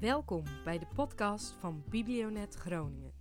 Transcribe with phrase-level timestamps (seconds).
[0.00, 3.12] Welkom bij de podcast van Biblionet Groningen.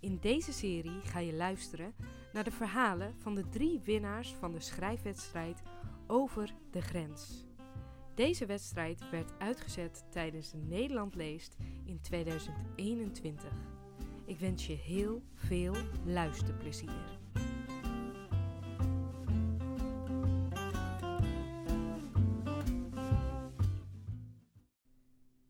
[0.00, 1.94] In deze serie ga je luisteren
[2.32, 5.62] naar de verhalen van de drie winnaars van de schrijfwedstrijd
[6.06, 7.46] Over de Grens.
[8.14, 13.50] Deze wedstrijd werd uitgezet tijdens de Nederland leest in 2021.
[14.24, 15.74] Ik wens je heel veel
[16.04, 17.16] luisterplezier.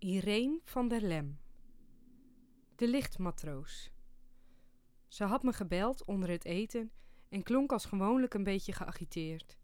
[0.06, 1.38] Irene van der Lem.
[2.74, 3.90] De lichtmatroos.
[5.08, 6.92] Ze had me gebeld onder het eten
[7.28, 9.58] en klonk als gewoonlijk een beetje geagiteerd.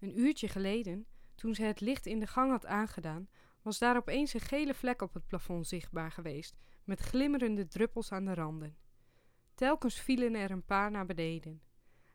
[0.00, 3.28] Een uurtje geleden, toen ze het licht in de gang had aangedaan,
[3.62, 8.24] was daar opeens een gele vlek op het plafond zichtbaar geweest, met glimmerende druppels aan
[8.24, 8.76] de randen.
[9.54, 11.62] Telkens vielen er een paar naar beneden.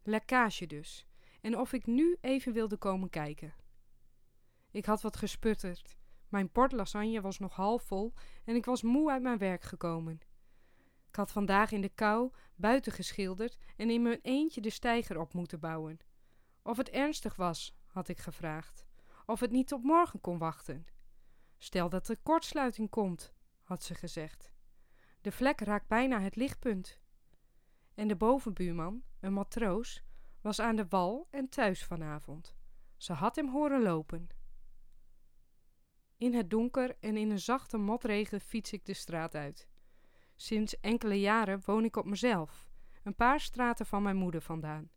[0.04, 1.08] Lekkage dus,
[1.42, 3.54] en of ik nu even wilde komen kijken.
[4.72, 5.96] Ik had wat gesputterd
[6.36, 10.20] mijn bord lasagne was nog half vol en ik was moe uit mijn werk gekomen.
[11.08, 15.34] Ik had vandaag in de kou buiten geschilderd en in mijn eentje de steiger op
[15.34, 16.00] moeten bouwen.
[16.64, 18.86] Of het ernstig was, had ik gevraagd.
[19.26, 20.86] Of het niet tot morgen kon wachten.
[21.58, 24.52] Stel dat er kortsluiting komt, had ze gezegd.
[25.22, 27.00] De vlek raakt bijna het lichtpunt.
[27.94, 30.04] En de bovenbuurman, een matroos,
[30.42, 32.56] was aan de wal en thuis vanavond.
[32.98, 34.30] Ze had hem horen lopen.
[36.18, 39.68] In het donker en in een zachte motregen fiets ik de straat uit.
[40.36, 42.70] Sinds enkele jaren woon ik op mezelf,
[43.04, 44.90] een paar straten van mijn moeder vandaan.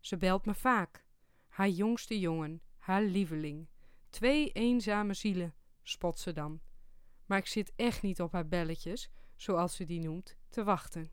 [0.00, 1.04] Ze belt me vaak.
[1.48, 3.68] Haar jongste jongen, haar lieveling.
[4.10, 6.60] Twee eenzame zielen, spot ze dan.
[7.26, 11.10] Maar ik zit echt niet op haar belletjes, zoals ze die noemt, te wachten.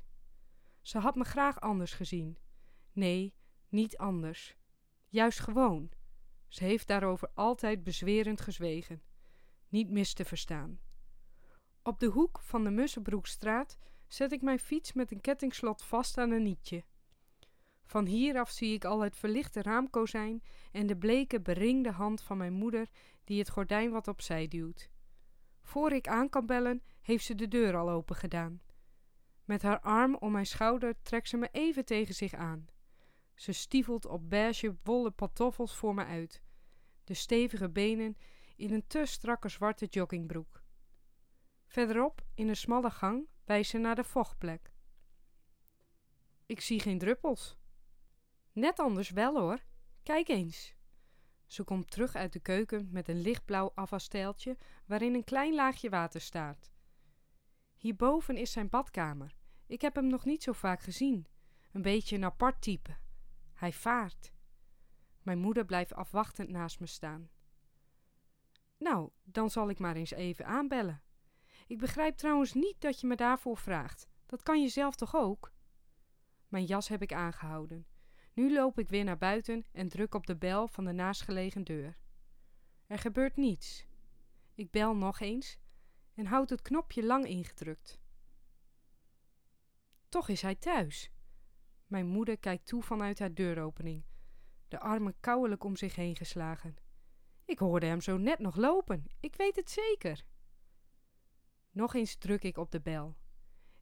[0.82, 2.38] Ze had me graag anders gezien.
[2.92, 3.34] Nee,
[3.68, 4.58] niet anders.
[5.08, 5.92] Juist gewoon.
[6.48, 9.02] Ze heeft daarover altijd bezwerend gezwegen
[9.70, 10.80] niet mis te verstaan.
[11.84, 16.32] Op de hoek van de Mussenbroekstraat zet ik mijn fiets met een kettingslot vast aan
[16.32, 16.84] een nietje.
[17.86, 22.54] Van hieraf zie ik al het verlichte raamkozijn en de bleke, beringde hand van mijn
[22.54, 22.90] moeder
[23.24, 24.90] die het gordijn wat opzij duwt.
[25.62, 28.62] Voor ik aan kan bellen, heeft ze de deur al open gedaan.
[29.46, 32.68] Met haar arm om mijn schouder trekt ze me even tegen zich aan.
[33.36, 36.42] Ze stiefelt op beige wollen pantoffels voor me uit.
[37.04, 38.18] De stevige benen
[38.60, 40.64] in een te strakke zwarte joggingbroek.
[41.66, 44.72] Verderop, in een smalle gang, wijst ze naar de vochtplek.
[46.46, 47.58] Ik zie geen druppels.
[48.52, 49.60] Net anders wel hoor.
[50.04, 50.76] Kijk eens.
[51.46, 56.22] Ze komt terug uit de keuken met een lichtblauw afwasstijltje waarin een klein laagje water
[56.22, 56.72] staat.
[57.76, 59.36] Hierboven is zijn badkamer.
[59.66, 61.28] Ik heb hem nog niet zo vaak gezien.
[61.72, 62.98] Een beetje een apart type.
[63.54, 64.34] Hij vaart.
[65.22, 67.30] Mijn moeder blijft afwachtend naast me staan.
[68.80, 71.02] Nou, dan zal ik maar eens even aanbellen.
[71.68, 74.08] Ik begrijp trouwens niet dat je me daarvoor vraagt.
[74.26, 75.52] Dat kan je zelf toch ook?
[76.48, 77.88] Mijn jas heb ik aangehouden.
[78.34, 81.98] Nu loop ik weer naar buiten en druk op de bel van de naastgelegen deur.
[82.88, 83.86] Er gebeurt niets.
[84.56, 85.58] Ik bel nog eens
[86.14, 88.00] en houd het knopje lang ingedrukt.
[90.10, 91.12] Toch is hij thuis.
[91.88, 94.04] Mijn moeder kijkt toe vanuit haar deuropening,
[94.68, 96.76] de armen kouwelijk om zich heen geslagen.
[97.50, 99.06] Ik hoorde hem zo net nog lopen.
[99.20, 100.26] Ik weet het zeker.
[101.72, 103.16] Nog eens druk ik op de bel.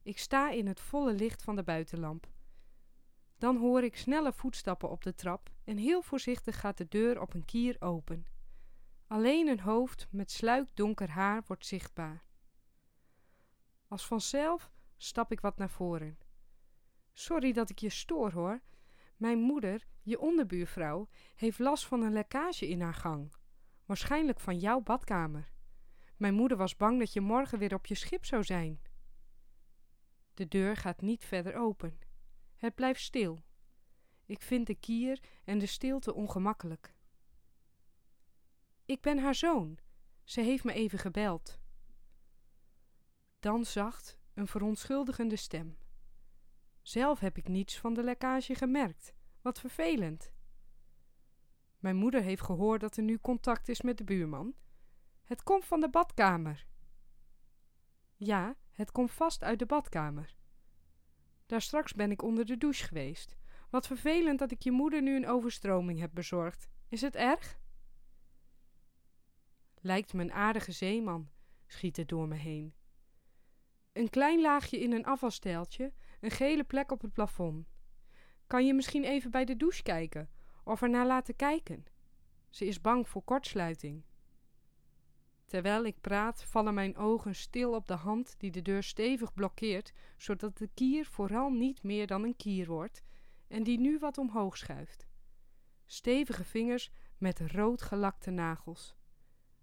[0.02, 2.28] Ik sta in het volle licht van de buitenlamp.
[3.38, 7.34] Dan hoor ik snelle voetstappen op de trap en heel voorzichtig gaat de deur op
[7.34, 8.26] een kier open.
[9.06, 12.24] Alleen een hoofd met sluikdonker haar wordt zichtbaar.
[13.88, 16.18] Als vanzelf stap ik wat naar voren.
[17.12, 18.60] Sorry dat ik je stoor hoor.
[19.16, 23.32] Mijn moeder, je onderbuurvrouw, heeft last van een lekkage in haar gang.
[23.88, 25.52] Waarschijnlijk van jouw badkamer.
[26.16, 28.80] Mijn moeder was bang dat je morgen weer op je schip zou zijn.
[30.34, 31.98] De deur gaat niet verder open.
[32.56, 33.44] Het blijft stil.
[34.26, 36.94] Ik vind de kier en de stilte ongemakkelijk.
[38.84, 39.78] Ik ben haar zoon.
[40.24, 41.58] Ze heeft me even gebeld.
[43.38, 45.78] Dan zacht een verontschuldigende stem.
[46.82, 49.12] Zelf heb ik niets van de lekkage gemerkt.
[49.40, 50.32] Wat vervelend.
[51.78, 54.54] Mijn moeder heeft gehoord dat er nu contact is met de buurman.
[55.24, 56.66] Het komt van de badkamer.
[58.16, 60.36] Ja, het komt vast uit de badkamer.
[61.46, 63.36] Daar straks ben ik onder de douche geweest.
[63.70, 66.68] Wat vervelend dat ik je moeder nu een overstroming heb bezorgd.
[66.88, 67.58] Is het erg?
[69.80, 71.30] Lijkt me een aardige zeeman,
[71.66, 72.74] schiet het door me heen.
[73.92, 77.66] Een klein laagje in een afvalsteltje, een gele plek op het plafond.
[78.46, 80.30] Kan je misschien even bij de douche kijken
[80.68, 81.86] of er naar laten kijken.
[82.48, 84.02] Ze is bang voor kortsluiting.
[85.44, 89.92] Terwijl ik praat, vallen mijn ogen stil op de hand die de deur stevig blokkeert,
[90.16, 93.02] zodat de kier vooral niet meer dan een kier wordt
[93.46, 95.06] en die nu wat omhoog schuift.
[95.86, 98.96] Stevige vingers met rood gelakte nagels.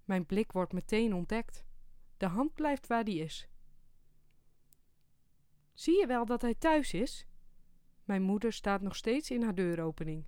[0.04, 1.66] Mijn blik wordt meteen ontdekt.
[2.18, 3.48] De hand blijft waar die is.
[5.74, 7.28] Zie je wel dat hij thuis is?
[8.04, 10.26] Mijn moeder staat nog steeds in haar deuropening.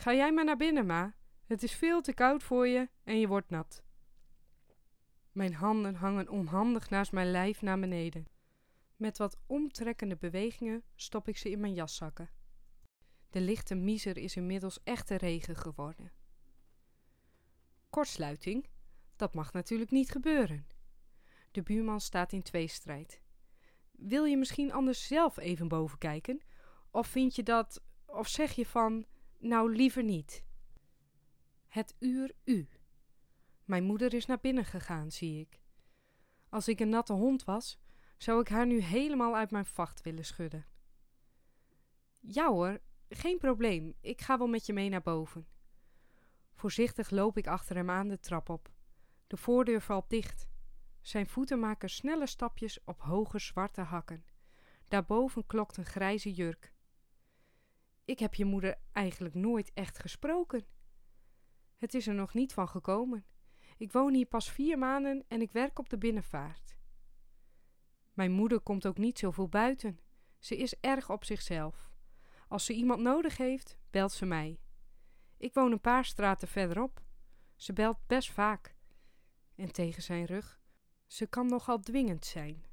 [0.00, 1.14] Ga jij maar naar binnen, ma.
[1.44, 3.82] Het is veel te koud voor je en je wordt nat.
[5.32, 8.26] Mijn handen hangen onhandig naast mijn lijf naar beneden.
[8.96, 12.30] Met wat omtrekkende bewegingen stop ik ze in mijn jaszakken.
[13.30, 16.12] De lichte miser is inmiddels echte regen geworden.
[17.90, 18.66] Kortsluiting?
[19.16, 20.66] Dat mag natuurlijk niet gebeuren.
[21.50, 23.20] De buurman staat in tweestrijd.
[23.90, 26.40] Wil je misschien anders zelf even boven kijken?
[26.90, 29.06] Of vind je dat, of zeg je van,
[29.38, 30.44] nou liever niet?
[31.66, 32.68] Het uur u.
[33.64, 35.60] Mijn moeder is naar binnen gegaan, zie ik.
[36.48, 37.78] Als ik een natte hond was,
[38.16, 40.66] zou ik haar nu helemaal uit mijn vacht willen schudden.
[42.20, 45.46] Ja hoor, geen probleem, ik ga wel met je mee naar boven.
[46.54, 48.70] Voorzichtig loop ik achter hem aan de trap op.
[49.26, 50.48] De voordeur valt dicht.
[51.00, 54.24] Zijn voeten maken snelle stapjes op hoge zwarte hakken.
[54.88, 56.72] Daarboven klokt een grijze jurk.
[58.08, 60.66] Ik heb je moeder eigenlijk nooit echt gesproken.
[61.76, 63.24] Het is er nog niet van gekomen.
[63.76, 66.76] Ik woon hier pas vier maanden en ik werk op de binnenvaart.
[68.12, 70.00] Mijn moeder komt ook niet zoveel buiten.
[70.38, 71.90] Ze is erg op zichzelf.
[72.48, 74.60] Als ze iemand nodig heeft, belt ze mij.
[75.36, 77.02] Ik woon een paar straten verderop.
[77.56, 78.74] Ze belt best vaak.
[79.54, 80.60] En tegen zijn rug,
[81.06, 82.64] ze kan nogal dwingend zijn.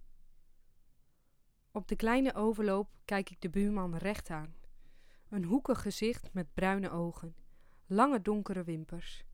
[1.71, 4.63] Op de kleine overloop kijk ik de buurman recht aan.
[5.29, 7.35] Een hoekig gezicht met bruine ogen,
[7.85, 9.25] lange donkere wimpers.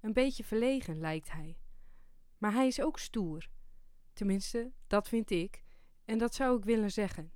[0.00, 1.58] Een beetje verlegen lijkt hij.
[2.38, 3.48] Maar hij is ook stoer.
[4.12, 5.64] Tenminste, dat vind ik,
[6.04, 7.32] en dat zou ik willen zeggen.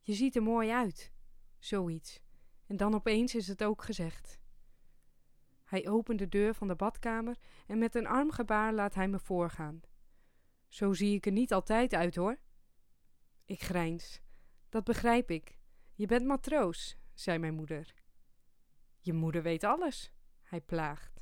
[0.00, 1.12] Je ziet er mooi uit,
[1.58, 2.20] zoiets.
[2.66, 4.40] En dan opeens is het ook gezegd.
[5.64, 7.36] Hij opent de deur van de badkamer
[7.66, 9.80] en met een armgebaar laat hij me voorgaan.
[10.68, 12.38] Zo zie ik er niet altijd uit hoor.
[13.44, 14.20] Ik grijns.
[14.68, 15.59] Dat begrijp ik.
[16.00, 17.94] Je bent matroos, zei mijn moeder.
[19.00, 20.12] Je moeder weet alles,
[20.42, 21.20] hij plaagt.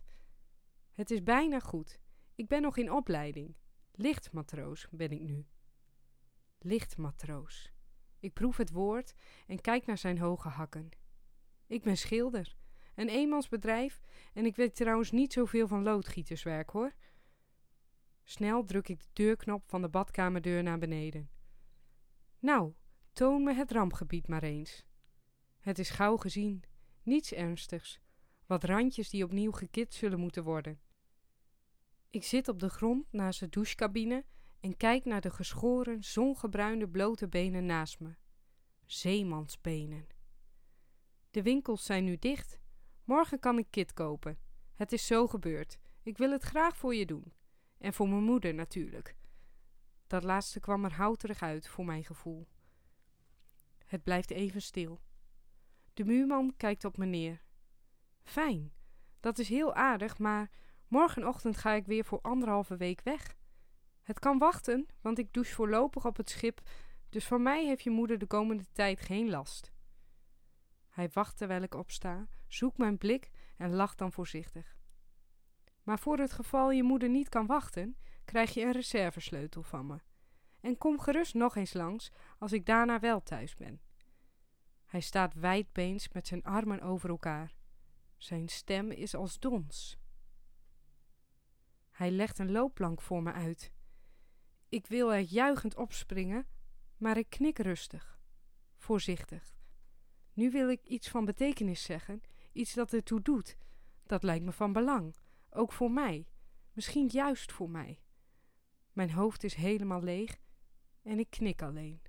[0.93, 2.01] Het is bijna goed.
[2.35, 3.57] Ik ben nog in opleiding.
[3.93, 5.47] Lichtmatroos ben ik nu.
[6.59, 7.73] Lichtmatroos.
[8.21, 9.15] Ik proef het woord
[9.47, 10.89] en kijk naar zijn hoge hakken.
[11.67, 12.57] Ik ben schilder,
[12.95, 14.01] een eenmansbedrijf
[14.35, 16.95] en ik weet trouwens niet zoveel van loodgieterswerk hoor.
[18.25, 21.31] Snel druk ik de deurknop van de badkamerdeur naar beneden.
[22.39, 22.75] Nou,
[23.19, 24.85] toon me het rampgebied maar eens.
[25.59, 26.63] Het is gauw gezien,
[27.03, 28.01] niets ernstigs,
[28.47, 30.81] wat randjes die opnieuw gekit zullen moeten worden.
[32.11, 34.25] Ik zit op de grond naast de douchecabine
[34.61, 38.15] en kijk naar de geschoren, zongebruinde blote benen naast me.
[38.87, 40.07] Zeemansbenen.
[41.31, 42.61] De winkels zijn nu dicht.
[43.05, 44.39] Morgen kan ik kit kopen.
[44.75, 45.79] Het is zo gebeurd.
[46.03, 47.33] Ik wil het graag voor je doen.
[47.79, 49.17] En voor mijn moeder natuurlijk.
[50.07, 52.49] Dat laatste kwam er houterig uit voor mijn gevoel.
[53.89, 55.01] Het blijft even stil.
[55.95, 57.43] De muurman kijkt op me neer.
[58.23, 58.73] Fijn,
[59.21, 60.51] dat is heel aardig, maar
[60.89, 63.37] morgenochtend ga ik weer voor anderhalve week weg.
[64.03, 66.61] Het kan wachten, want ik douche voorlopig op het schip,
[67.09, 69.73] dus van mij heeft je moeder de komende tijd geen last.
[70.89, 74.77] Hij wacht terwijl ik opsta, zoekt mijn blik en lacht dan voorzichtig.
[75.83, 79.99] Maar voor het geval je moeder niet kan wachten, krijg je een reservesleutel van me.
[80.61, 83.81] En kom gerust nog eens langs als ik daarna wel thuis ben.
[84.85, 87.55] Hij staat wijdbeens met zijn armen over elkaar.
[88.17, 89.99] Zijn stem is als dons.
[91.91, 93.73] Hij legt een loopplank voor me uit.
[94.69, 96.47] Ik wil er juichend opspringen,
[96.97, 98.21] maar ik knik rustig,
[98.77, 99.57] voorzichtig.
[100.33, 102.21] Nu wil ik iets van betekenis zeggen,
[102.53, 103.57] iets dat ertoe doet.
[104.07, 105.17] Dat lijkt me van belang,
[105.51, 106.27] ook voor mij,
[106.73, 108.03] misschien juist voor mij.
[108.93, 110.39] Mijn hoofd is helemaal leeg
[111.09, 112.01] en ik knik alleen.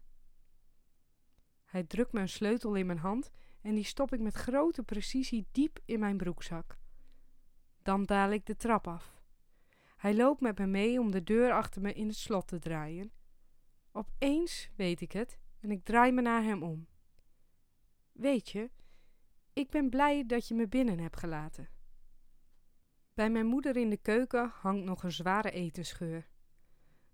[1.66, 5.80] Hij drukt een sleutel in mijn hand en die stop ik met grote precisie diep
[5.86, 6.78] in mijn broekzak.
[7.82, 9.18] Dan daal ik de trap af.
[9.98, 13.12] Hij loopt met me mee om de deur achter me in het slot te draaien.
[13.92, 16.88] Opeens weet ik het en ik draai me naar hem om.
[18.12, 18.70] Weet je,
[19.54, 21.70] ik ben blij dat je me binnen hebt gelaten.
[23.14, 26.30] Bij mijn moeder in de keuken hangt nog een zware etensgeur.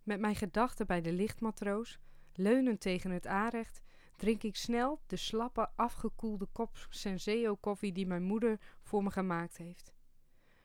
[0.05, 1.99] Met mijn gedachten bij de lichtmatroos,
[2.33, 3.81] leunend tegen het aanrecht,
[4.15, 9.57] drink ik snel de slappe, afgekoelde kop Senseo koffie die mijn moeder voor me gemaakt
[9.57, 9.93] heeft.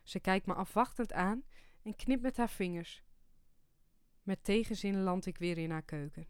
[0.02, 1.44] Ze kijkt me afwachtend aan
[1.82, 3.02] en knip met haar vingers.
[4.22, 6.26] Met tegenzin land ik weer in haar keuken.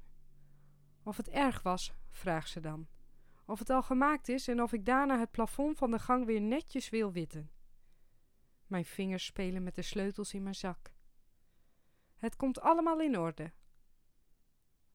[1.03, 2.89] Of het erg was, vraagt ze dan.
[3.45, 6.41] Of het al gemaakt is en of ik daarna het plafond van de gang weer
[6.41, 7.51] netjes wil witten.
[8.67, 10.93] Mijn vingers spelen met de sleutels in mijn zak.
[12.21, 13.53] Het komt allemaal in orde.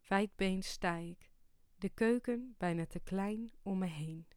[0.08, 1.32] Wijdbeens sta ik,
[1.76, 4.28] de keuken bijna te klein om me heen.